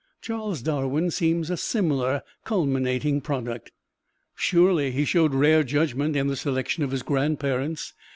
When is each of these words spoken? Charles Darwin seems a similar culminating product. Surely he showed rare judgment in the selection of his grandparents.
Charles 0.19 0.63
Darwin 0.63 1.11
seems 1.11 1.51
a 1.51 1.57
similar 1.57 2.23
culminating 2.43 3.21
product. 3.21 3.71
Surely 4.33 4.89
he 4.89 5.05
showed 5.05 5.35
rare 5.35 5.61
judgment 5.63 6.15
in 6.15 6.25
the 6.25 6.35
selection 6.35 6.81
of 6.83 6.89
his 6.89 7.03
grandparents. 7.03 7.93